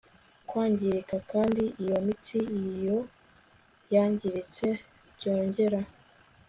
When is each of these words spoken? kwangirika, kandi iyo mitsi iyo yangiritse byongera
kwangirika, 0.47 1.15
kandi 1.31 1.63
iyo 1.83 1.97
mitsi 2.05 2.37
iyo 2.61 2.97
yangiritse 3.93 4.67
byongera 5.15 5.79